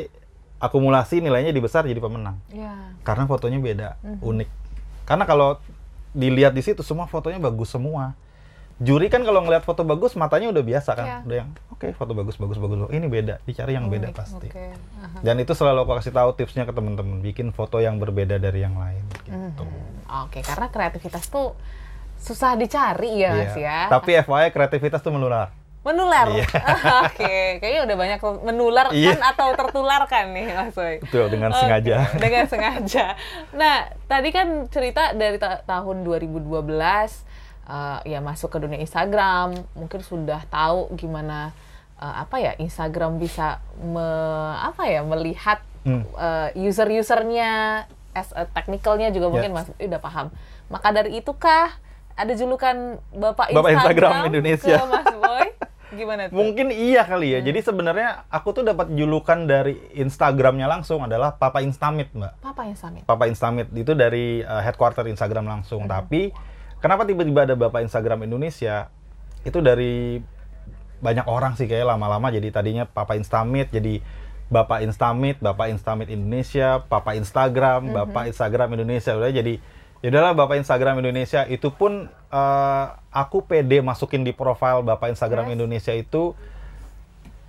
[0.59, 2.99] akumulasi nilainya dibesar jadi pemenang Iya.
[3.01, 4.19] karena fotonya beda, Mhm.
[4.21, 4.49] unik.
[5.03, 5.57] Karena kalau
[6.11, 8.13] dilihat di situ semua fotonya bagus semua.
[8.79, 11.17] Juri kan kalau ngelihat foto bagus matanya udah biasa kan, Iya.
[11.27, 12.87] udah yang oke foto bagus bagus bagus.
[12.87, 14.47] Ini beda, dicari yang beda Unik, pasti.
[14.47, 14.71] Oke.
[14.71, 15.19] Aha.
[15.19, 18.79] Dan itu selalu aku kasih tahu tipsnya ke temen-temen, bikin foto yang berbeda dari yang
[18.79, 19.03] lain.
[19.23, 19.63] Gitu.
[19.67, 20.07] Mhm.
[20.23, 21.59] Oke, karena kreativitas tuh
[22.15, 23.63] susah dicari ya, Mas Iya.
[23.63, 23.79] ya.
[23.91, 25.51] Tapi FYI kreativitas tuh menular.
[25.81, 26.27] Menular.
[26.29, 26.45] Iya.
[27.05, 29.15] Oke, kayaknya udah banyak menular Iya.
[29.15, 30.99] kan atau tertularkan nih, Mas Boy.
[30.99, 31.97] Betul, dengan Oke, sengaja.
[32.13, 33.05] Dengan sengaja.
[33.51, 37.23] Nah, tadi kan cerita dari ta- tahun 2012
[37.65, 41.53] eh, ya masuk ke dunia Instagram, mungkin sudah tahu gimana
[41.95, 44.07] eh, apa ya Instagram bisa me,
[44.57, 46.03] apa ya melihat Hmm.
[46.11, 49.55] eh, user-usernya as a technicalnya juga mungkin Ya.
[49.55, 50.27] Mas udah paham.
[50.67, 51.71] Maka dari itukah
[52.13, 54.75] ada julukan Bapak, Bapak Instagram Instagram Indonesia.
[54.75, 55.47] ke Mas Boy?
[55.89, 56.37] Gimana tuh?
[56.37, 57.35] Mungkin iya kali Hmm.
[57.37, 57.39] ya.
[57.49, 62.33] Jadi sebenarnya aku tuh dapat julukan dari Instagramnya langsung adalah Papa Instamit, Mbak.
[62.45, 63.01] Papa Instamit.
[63.09, 65.89] Papa Instamit itu dari uh, headquarter Instagram langsung.
[65.89, 66.29] Tapi
[66.77, 68.93] kenapa tiba-tiba ada Bapak Instagram Indonesia?
[69.41, 70.21] Itu dari
[70.99, 74.03] banyak orang sih kayak lama-lama jadi tadinya Papa Instamit jadi
[74.49, 79.61] Bapak Instamit, Bapak Instamit Indonesia, Papa Instagram, Bapak Instagram Indonesia udah jadi
[79.99, 81.91] ya udahlah Bapak Instagram Indonesia itu pun
[82.29, 85.55] uh, aku pede masukin di profile Bapak Instagram Yes.
[85.55, 86.31] Indonesia itu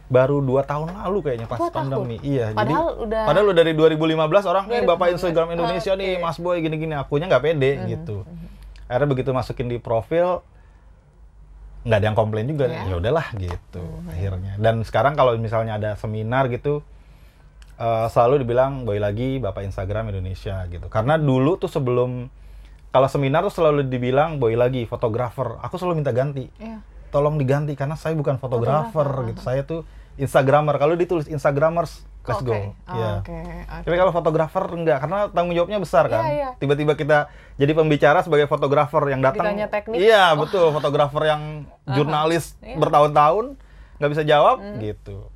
[0.06, 1.86] baru dua tahun lalu kayaknya pas Dua tahun?
[1.86, 2.18] pandemi.
[2.20, 5.14] Iya, Padahal jadi udah- padahal udah dari 2015 orang nih Bapak 2015.
[5.14, 6.22] Instagram Indonesia nih, Oke.
[6.24, 6.94] Mas Boy gini-gini.
[6.94, 8.16] Akunya nggak pede Mhm, gitu.
[8.84, 10.42] Akhirnya begitu masukin di profil
[11.80, 12.66] nggak ada yang komplain juga.
[12.66, 12.90] Iya.
[12.90, 14.58] Ya udahlah gitu akhirnya.
[14.58, 16.82] Dan sekarang kalau misalnya ada seminar gitu
[17.80, 20.86] eh, selalu dibilang Boy lagi Bapak Instagram Indonesia gitu.
[20.86, 22.28] Karena dulu tuh sebelum
[22.90, 25.56] kalau seminar tuh selalu dibilang Boy lagi fotografer.
[25.60, 26.84] Aku selalu minta ganti Iya.
[27.08, 29.40] tolong diganti karena saya bukan fotografer gitu.
[29.40, 29.82] Saya tuh
[30.14, 30.76] Instagramer.
[30.76, 32.52] Kalau ditulis Instagramers, let's go.
[32.52, 33.18] Oh, Ya.
[33.18, 33.32] Oke.
[33.32, 33.82] oke.
[33.82, 36.22] Tapi kalau fotografer enggak, karena tanggung jawabnya besar kan.
[36.22, 36.48] Iya, iya.
[36.54, 39.56] Tiba-tiba kita jadi pembicara sebagai fotografer yang datang.
[39.90, 40.70] Iya, betul.
[40.70, 41.42] Fotografer yang
[41.96, 42.76] jurnalis Iya.
[42.76, 43.56] bertahun-tahun
[43.96, 44.78] nggak bisa jawab Hmm.
[44.78, 45.32] gitu.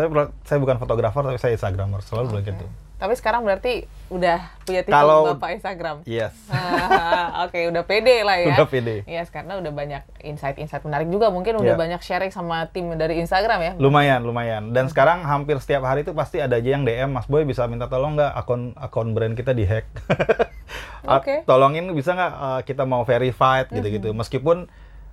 [0.00, 0.08] Saya
[0.42, 2.00] saya bukan fotografer tapi saya Instagramer.
[2.00, 2.52] Selalu bilang Oke.
[2.52, 2.66] gitu.
[2.96, 5.96] Tapi sekarang berarti udah punya titel Kalau- Bapak Instagram.
[6.04, 6.32] Yes.
[7.00, 8.52] Ah, Oke, udah pede lah ya.
[8.52, 9.02] Udah pede.
[9.08, 11.32] Iya, karena udah banyak insight-insight menarik juga.
[11.32, 11.80] Mungkin udah Iya.
[11.80, 13.72] banyak sharing sama tim dari Instagram ya.
[13.76, 14.72] Lumayan, lumayan.
[14.72, 17.88] Dan sekarang hampir setiap hari itu pasti ada aja yang DM, Mas Boy bisa minta
[17.88, 19.88] tolong nggak akun akun brand kita dihack.
[21.08, 21.42] Oke.
[21.44, 24.12] Tolongin bisa nggak uh, kita mau verified gitu-gitu.
[24.12, 24.68] Meskipun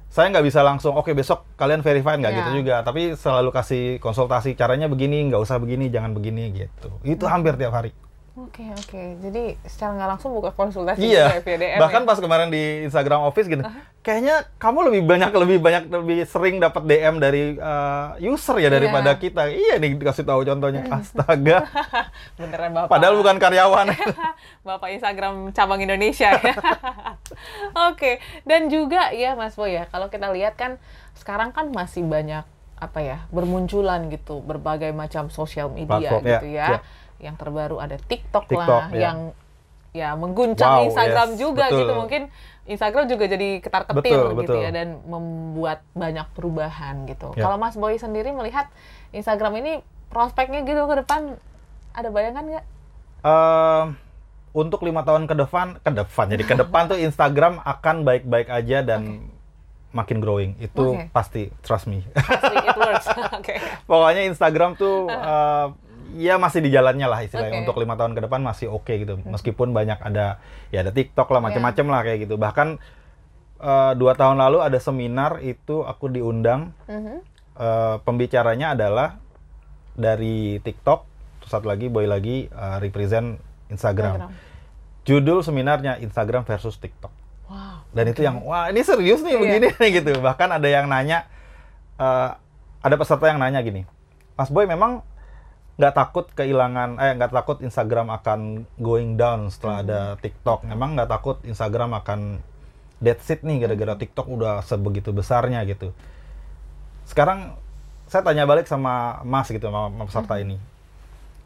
[0.07, 2.39] saya nggak bisa langsung, oke besok kalian verified nggak Iya.
[2.41, 2.75] gitu juga.
[2.81, 6.89] Tapi selalu kasih konsultasi caranya begini, nggak usah begini, jangan begini gitu.
[7.03, 7.91] Itu hampir tiap hari.
[8.38, 9.17] Oke, oke.
[9.17, 11.41] Jadi secara nggak langsung buka konsultasi Iya.
[11.41, 12.08] juga ya Bahkan ya?
[12.08, 13.65] pas kemarin di Instagram Office gitu,
[14.06, 19.17] kayaknya kamu lebih banyak lebih banyak lebih sering dapat DM dari uh, user ya daripada
[19.17, 19.21] Iya.
[19.26, 19.41] kita.
[19.50, 20.86] Iya nih dikasih tahu contohnya.
[20.86, 21.65] Astaga.
[22.38, 22.93] Beneran Bapak.
[22.93, 23.88] Padahal bukan karyawan.
[24.69, 26.54] Bapak Instagram cabang Indonesia ya.
[27.89, 30.78] Oke, dan juga ya Mas Boy ya, kalau kita lihat kan
[31.17, 32.45] sekarang kan masih banyak
[32.78, 36.67] apa ya bermunculan gitu berbagai macam sosial media Platform, ya, gitu ya.
[36.78, 36.80] ya.
[37.17, 39.01] Yang terbaru ada TikTok, TikTok, lah, ya.
[39.10, 39.17] yang
[39.95, 41.80] ya mengguncang Wow, Instagram yes, juga betul.
[41.82, 41.93] gitu.
[41.97, 42.21] Mungkin
[42.67, 44.65] Instagram juga jadi ketar-ketir Betul, gitu betul.
[44.67, 47.32] ya dan membuat banyak perubahan gitu.
[47.34, 47.47] Ya.
[47.47, 48.67] Kalau Mas Boy sendiri melihat
[49.15, 49.73] Instagram ini
[50.12, 51.39] prospeknya gitu ke depan
[51.95, 52.65] ada bayangan nggak?
[53.23, 53.86] Ehm,
[54.51, 58.84] untuk lima tahun ke depan, ke depan jadi ke depan tuh Instagram akan baik-baik aja
[58.84, 59.32] dan
[59.95, 60.53] makin growing.
[60.60, 61.10] Itu Oke.
[61.15, 62.03] pasti, trust me.
[62.13, 63.08] Pasti it works.
[63.39, 63.56] Oke.
[63.88, 65.67] Pokoknya Instagram tuh eh,
[66.15, 67.59] ya masih di jalannya lah istilahnya.
[67.59, 67.61] Oke.
[67.67, 69.19] Untuk lima tahun ke depan masih oke gitu.
[69.25, 70.39] Meskipun banyak ada
[70.71, 72.35] ya ada TikTok lah macam-macam lah kayak gitu.
[72.39, 72.67] Bahkan
[73.59, 76.71] eh, dua tahun lalu ada seminar itu aku diundang.
[76.87, 77.17] Mhm.
[77.57, 79.17] Eh, pembicaranya adalah
[79.97, 81.03] dari TikTok.
[81.43, 84.23] Terus satu lagi boy lagi eh, represent Instagram.
[84.23, 84.45] Instagram.
[85.07, 87.11] Judul seminarnya Instagram versus TikTok.
[87.47, 87.87] Wow.
[87.95, 89.39] Dan itu yang wah ini serius nih Iya.
[89.39, 90.11] begini nih gitu.
[90.19, 91.25] Bahkan ada yang nanya
[91.97, 92.29] eh,
[92.77, 93.87] ada peserta yang nanya gini.
[94.37, 95.01] Mas Boy memang
[95.77, 100.65] nggak takut kehilangan eh nggak takut Instagram akan going down setelah ada TikTok.
[100.65, 102.41] Memang nggak takut Instagram akan
[102.97, 105.93] dead seat nih gara-gara TikTok udah sebegitu besarnya gitu.
[107.05, 107.55] Sekarang
[108.09, 110.57] saya tanya balik sama Mas gitu sama, sama peserta ini.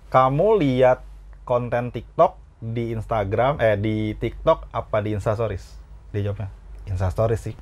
[0.08, 1.04] Kamu lihat
[1.44, 5.76] konten TikTok di Instagram eh di TikTok apa di Instastories?
[6.16, 6.48] Dia jawabnya
[6.88, 7.56] Instastories sih.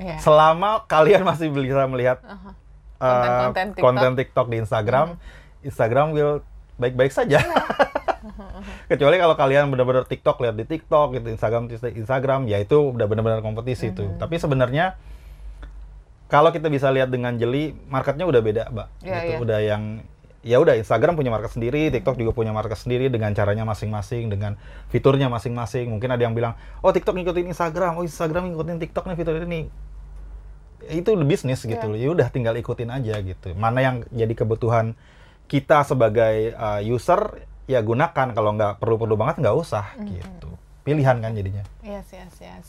[0.00, 0.16] Iya.
[0.18, 2.50] Selama kalian masih bisa melihat Aha.
[2.50, 2.52] uh,
[3.04, 3.84] Konten-konten TikTok.
[3.84, 5.08] konten TikTok di Instagram,
[5.64, 6.44] Instagram will
[6.76, 7.40] baik-baik saja.
[8.90, 13.40] Kecuali kalau kalian benar-benar TikTok lihat di TikTok gitu, Instagram Instagram, ya itu udah benar-benar
[13.40, 14.04] kompetisi itu.
[14.16, 14.96] Tapi sebenarnya
[16.28, 18.88] kalau kita bisa lihat dengan jeli, marketnya udah beda, Mbak.
[19.04, 19.28] Iya, gitu.
[19.28, 19.36] iya.
[19.40, 19.82] Udah yang
[20.44, 24.60] ya udah Instagram punya market sendiri, TikTok juga punya market sendiri dengan caranya masing-masing, dengan
[24.92, 25.88] fiturnya masing-masing.
[25.88, 29.72] Mungkin ada yang bilang, "Oh, TikTok ngikutin Instagram, oh Instagram ngikutin TikTok nih fitur ini."
[30.84, 31.88] Itu bisnis gitu Iya.
[31.88, 31.96] loh.
[31.96, 33.56] Ya udah tinggal ikutin aja gitu.
[33.56, 34.92] Mana yang jadi kebutuhan
[35.46, 40.50] kita sebagai uh, user ya gunakan kalau nggak perlu-perlu banget nggak usah gitu.
[40.84, 41.64] Pilihan kan jadinya.
[41.80, 42.66] Yes, yes, yes.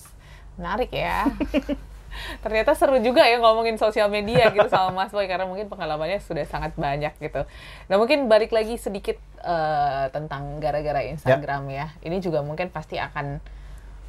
[0.55, 1.27] Menarik ya.
[2.43, 6.47] Ternyata seru juga ya ngomongin sosial media gitu sama Mas Boy karena mungkin pengalamannya sudah
[6.47, 7.43] sangat banyak gitu.
[7.91, 11.91] Nah mungkin balik lagi sedikit eh, tentang gara-gara Instagram ya.
[11.99, 13.43] Ini juga mungkin pasti akan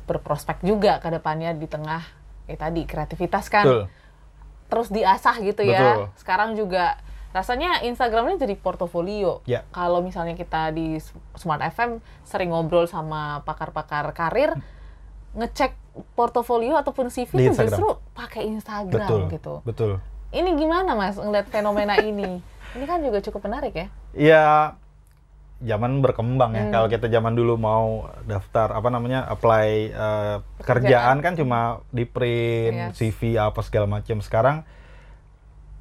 [0.06, 2.06] berprospek juga ke depannya di tengah
[2.46, 3.82] ya tadi kreativitas kan Betul.
[4.70, 5.82] terus diasah gitu ya.
[5.82, 6.06] Betul.
[6.14, 9.40] Sekarang juga rasanya Instagramnya jadi portofolio.
[9.44, 9.64] Ya.
[9.70, 10.98] Kalau misalnya kita di
[11.34, 14.54] Smart FM sering ngobrol sama pakar-pakar karir,
[15.32, 15.76] ngecek
[16.12, 17.68] portofolio ataupun CV itu Instagram.
[17.72, 19.20] justru pakai Instagram Betul.
[19.32, 19.54] gitu.
[19.64, 19.92] Betul.
[20.32, 22.40] Ini gimana Mas ngeliat fenomena ini?
[22.72, 23.86] Ini kan juga cukup menarik ya.
[24.12, 24.44] Ya
[25.56, 26.68] zaman berkembang ya.
[26.68, 26.72] Hmm.
[26.72, 32.92] Kalau kita zaman dulu mau daftar apa namanya apply eh, kerjaan kan cuma di print,
[32.92, 32.96] Yes.
[32.96, 34.20] CV apa segala macam.
[34.20, 34.64] Sekarang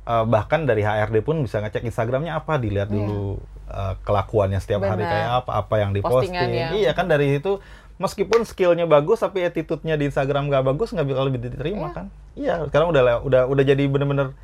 [0.05, 2.97] eh, bahkan dari HRD pun bisa ngecek Instagramnya apa, dilihat Iya.
[3.01, 5.11] dulu eh, kelakuannya setiap hari Benar.
[5.11, 6.37] kayak apa, apa yang diposting.
[6.75, 7.57] Iya kan dari itu
[7.95, 11.91] meskipun skillnya bagus tapi attitude-nya di Instagram nggak bagus nggak bakal lebih diterima Iya.
[11.91, 12.05] kan?
[12.35, 14.35] Iya, sekarang udah udah udah jadi bener-bener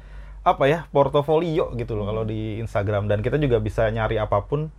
[0.41, 4.73] apa ya portofolio gitu loh kalau di Instagram dan kita juga bisa nyari apa pun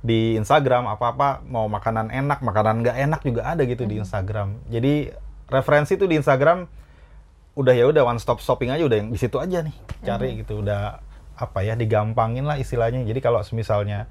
[0.00, 5.12] di Instagram apa-apa mau makanan enak makanan nggak enak juga ada gitu di Instagram jadi
[5.46, 6.64] referensi tuh di Instagram
[7.54, 9.74] udah ya udah one stop shopping aja udah yang di situ aja nih.
[10.02, 10.98] Cari gitu udah
[11.34, 13.02] apa ya digampangin lah istilahnya.
[13.02, 14.06] Jadi kalau misalnya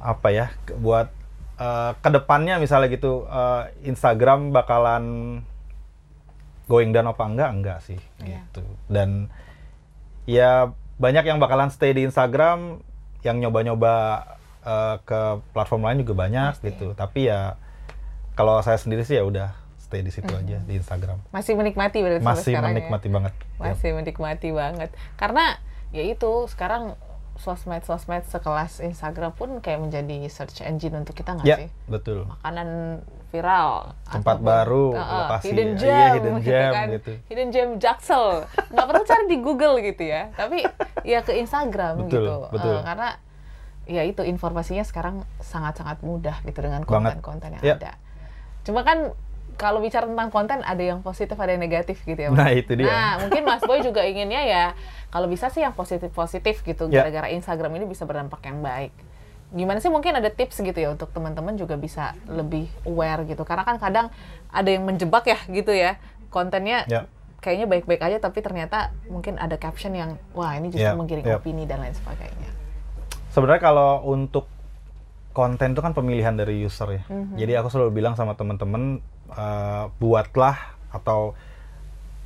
[0.00, 0.46] apa ya
[0.80, 1.12] buat
[1.56, 5.04] eh, ke depannya misalnya gitu eh, Instagram bakalan
[6.66, 7.50] going down apa enggak?
[7.50, 8.42] Enggak sih Iya.
[8.50, 8.62] gitu.
[8.86, 9.30] Dan
[10.26, 12.82] ya banyak yang bakalan stay di Instagram
[13.22, 13.94] yang nyoba-nyoba
[14.62, 15.20] eh, ke
[15.52, 16.66] platform lain juga banyak Pasti.
[16.74, 16.90] gitu.
[16.94, 17.54] Tapi ya
[18.34, 19.52] kalau saya sendiri sih ya udah
[19.90, 22.74] stay di situ aja di Instagram Masih menikmati berarti masih sekarang ya?
[22.78, 23.60] menikmati banget Ya.
[23.66, 24.88] Masih menikmati banget.
[25.16, 25.58] Karena
[25.90, 26.94] ya itu sekarang
[27.36, 31.68] sosmed-sosmed sekelas Instagram pun kayak menjadi search engine untuk kita nggak ya sih?
[31.84, 33.92] betul Makanan viral.
[34.06, 36.86] Tempat ataupun- baru, Heeh, lokasi, hidden iya, gem, hidden gitu gem, kan.
[36.90, 37.12] gitu.
[37.26, 38.26] Hidden gem Jaksel.
[38.70, 40.22] Nggak perlu cari di Google gitu ya.
[40.32, 40.58] Tapi
[41.02, 42.34] ya ke Instagram Betul, gitu.
[42.48, 42.76] betul.
[42.76, 43.08] Eh, karena
[43.86, 47.18] ya itu informasinya sekarang sangat-sangat mudah gitu dengan Banget.
[47.18, 47.74] konten-konten yang Ya.
[47.76, 47.92] ada.
[48.62, 49.12] Cuma kan
[49.60, 52.28] kalau bicara tentang konten ada yang positif ada yang negatif gitu ya.
[52.28, 52.40] Mas.
[52.40, 52.88] Nah, itu dia.
[52.88, 54.64] Nah, mungkin Mas Boy juga inginnya ya
[55.08, 57.04] kalau bisa sih yang positif-positif gitu Ya.
[57.04, 58.90] gara-gara Instagram ini bisa berdampak yang baik.
[59.50, 63.42] Gimana sih mungkin ada tips gitu ya untuk teman-teman juga bisa lebih aware gitu.
[63.42, 64.08] Karena kan kadang
[64.48, 66.00] ada yang menjebak ya gitu ya.
[66.28, 67.04] Kontennya Ya.
[67.38, 71.36] kayaknya baik-baik aja tapi ternyata mungkin ada caption yang wah ini justru Ya, menggiring ya.
[71.36, 72.48] opini dan lain sebagainya.
[73.28, 74.50] sebenarnya kalau untuk
[75.30, 77.02] konten itu kan pemilihan dari user ya.
[77.06, 77.38] Mhm.
[77.38, 78.98] Jadi aku selalu bilang sama temen-temen
[79.32, 80.56] eh, buatlah
[80.90, 81.34] atau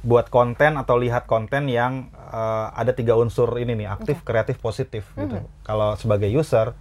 [0.04, 5.08] buat konten atau lihat konten yang eh, ada tiga unsur ini nih aktif, kreatif, positif
[5.16, 5.40] gitu.
[5.40, 5.48] Mhm.
[5.64, 6.76] Kalau sebagai user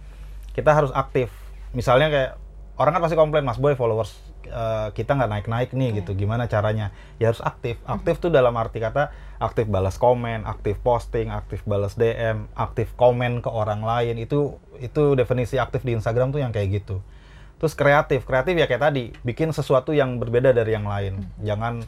[0.52, 1.32] kita harus aktif.
[1.72, 2.32] Misalnya kayak
[2.76, 4.12] orang kan pasti komplain Mas Boy followers
[4.44, 5.96] eh, kita nggak naik-naik nih Iya.
[6.04, 6.12] gitu.
[6.14, 6.92] Gimana caranya?
[7.16, 7.80] Ya harus aktif.
[7.88, 9.08] Aktif tuh dalam arti kata
[9.40, 14.20] aktif balas komen, aktif posting, aktif balas DM, aktif komen ke orang lain.
[14.20, 17.00] Itu itu definisi aktif di Instagram tuh yang kayak gitu.
[17.64, 21.24] Terus kreatif, kreatif ya kayak tadi, bikin sesuatu yang berbeda dari yang lain.
[21.40, 21.80] Jangan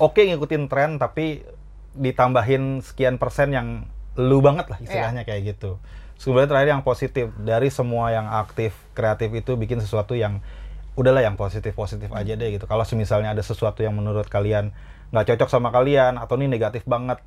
[0.00, 1.44] oke ngikutin tren tapi
[1.92, 3.84] ditambahin sekian persen yang
[4.16, 5.76] lu banget lah istilahnya kayak gitu.
[6.16, 10.40] Sebenarnya terakhir yang positif dari semua yang aktif kreatif itu bikin sesuatu yang
[10.96, 12.64] udahlah yang positif positif aja deh gitu.
[12.64, 14.72] Kalau misalnya ada sesuatu yang menurut kalian
[15.12, 17.20] nggak cocok sama kalian atau ini negatif banget,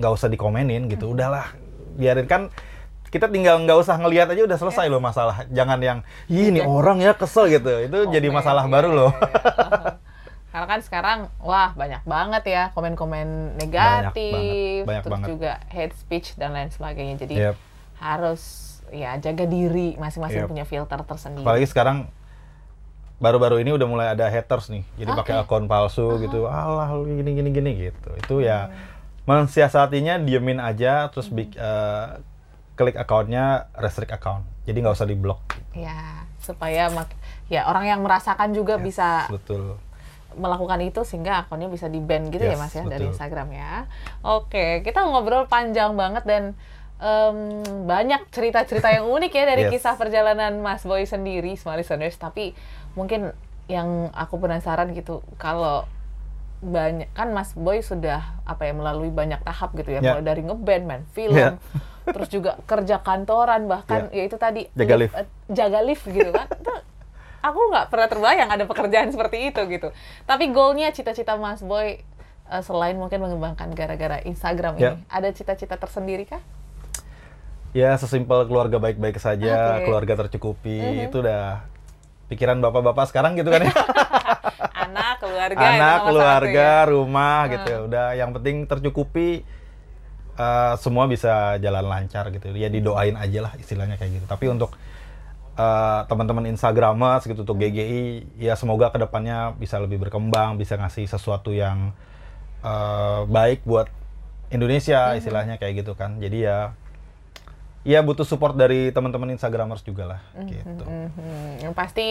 [0.00, 1.12] nggak usah dikomenin gitu.
[1.12, 1.52] Udahlah
[2.00, 2.48] biarin kan
[3.16, 5.48] kita tinggal nggak usah ngelihat aja udah selesai loh masalah.
[5.48, 6.68] Jangan yang Ih, ini Iya.
[6.68, 7.72] orang ya kesel gitu.
[7.80, 9.10] Itu jadi Komen, masalah iya, baru iya, loh.
[9.10, 9.96] iya.
[10.52, 14.32] Karena kan sekarang wah banyak banget ya komen-komen negatif,
[14.80, 15.28] banget, banyak terus banget.
[15.28, 17.16] juga hate speech dan lain sebagainya.
[17.18, 17.56] Jadi Yep.
[17.98, 18.42] harus
[18.88, 20.48] ya jaga diri masing-masing Yep.
[20.48, 21.42] punya filter tersendiri.
[21.42, 22.08] Apalagi sekarang
[23.16, 24.84] baru-baru ini udah mulai ada haters nih.
[24.94, 25.18] Jadi Oke.
[25.22, 26.44] pakai akun palsu gitu.
[26.46, 28.10] Alah lu gini gini gini gitu.
[28.14, 28.76] Itu ya Hmm.
[29.26, 32.06] mensiasatinya diemin aja terus bik- eh,
[32.76, 34.44] klik akunnya restrict account.
[34.62, 35.40] Jadi nggak usah diblok.
[35.72, 35.96] Ya,
[36.38, 39.80] supaya mak- ya orang yang merasakan juga bisa Betul.
[40.32, 43.12] melakukan itu sehingga akunnya bisa di ban gitu ya Yes, mas ya dari betul.
[43.12, 43.72] Instagram ya.
[44.20, 46.52] Oke, kita ngobrol panjang banget dan
[46.96, 47.36] em,
[47.84, 49.72] banyak cerita-cerita yang unik ya dari Yes.
[49.74, 52.14] kisah perjalanan Mas Boy sendiri, smart listeners.
[52.14, 52.52] Tapi
[52.92, 53.32] mungkin
[53.66, 55.88] yang aku penasaran gitu, kalau
[56.58, 60.12] banyak kan Mas Boy sudah apa ya melalui banyak tahap gitu ya, Ya.
[60.12, 61.56] mulai dari ngeband, main film, Ya.
[62.06, 65.12] Terus juga kerja kantoran bahkan ya itu tadi Jaga lift.
[65.12, 66.46] eh, jaga lift gitu kan.
[66.56, 66.72] Itu
[67.42, 69.88] aku nggak pernah terbayang ada pekerjaan seperti itu gitu.
[70.22, 72.02] Tapi goalnya cita-cita Mas Boy
[72.46, 74.94] eh, selain mungkin mengembangkan gara-gara Instagram Ya.
[74.94, 76.42] ini, ada cita-cita tersendiri kah?
[77.70, 79.84] Ya sesimpel keluarga baik-baik saja, Oke.
[79.84, 81.04] keluarga tercukupi Mhm.
[81.04, 81.66] itu udah
[82.26, 83.72] pikiran bapak-bapak sekarang gitu kan ya.
[84.86, 86.88] Anak, keluarga, Anak, satu keluarga, ya.
[86.88, 87.50] rumah Hmm.
[87.52, 87.78] gitu ya.
[87.84, 89.44] Udah yang penting tercukupi
[90.36, 92.52] eh, semua bisa jalan lancar gitu.
[92.54, 94.26] Ya didoain aja lah istilahnya kayak gitu.
[94.28, 94.76] Tapi untuk
[95.56, 101.08] eh, teman-teman Instagramers gitu untuk GGI ya semoga ke depannya bisa lebih berkembang, bisa ngasih
[101.08, 101.92] sesuatu yang
[102.62, 103.88] eh, baik buat
[104.52, 106.22] Indonesia istilahnya kayak gitu kan.
[106.22, 106.76] Jadi ya
[107.86, 110.82] ya butuh support dari teman-teman Instagramers juga lah gitu.
[110.82, 111.62] Mhm.
[111.62, 112.08] Yang pasti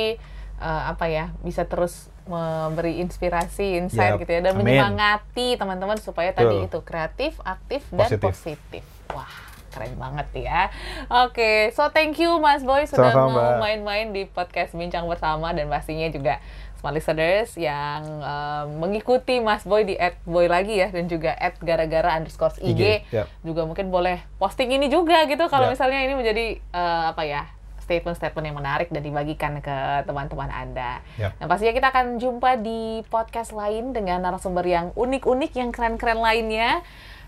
[0.62, 4.22] eh, apa ya bisa terus memberi inspirasi, insight Yap.
[4.26, 4.65] gitu ya dan Amin.
[4.65, 8.82] menyemangati teman-teman supaya tadi itu kreatif, aktif dan Positif.
[9.13, 9.30] Wah,
[9.70, 10.74] keren banget ya.
[11.30, 15.70] Oke, so thank you Mas Boy sudah Sama-sama, mau main-main di podcast Bincang Bersama dan
[15.70, 16.41] pastinya juga
[16.82, 19.94] smart listeners yang eh, mengikuti Mas Boy di
[20.26, 22.82] @boy lagi ya dan juga @gara-gara underscore IG, IG,
[23.13, 23.28] yap.
[23.46, 25.78] juga mungkin boleh posting ini juga gitu kalau Yap.
[25.78, 27.55] misalnya ini menjadi eh, apa ya
[27.86, 29.78] statement-statement yang menarik dan dibagikan ke
[30.10, 31.06] teman-teman Anda.
[31.21, 31.38] Yap.
[31.38, 36.82] Nah, pastinya kita akan jumpa di podcast lain dengan narasumber yang unik-unik, yang keren-keren lainnya.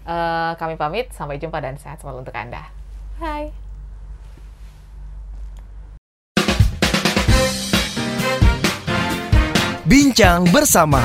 [0.08, 2.66] Eh, kami pamit, sampai jumpa dan sehat selalu untuk Anda.
[3.22, 3.54] Bye.
[9.88, 11.00] Bincang bersama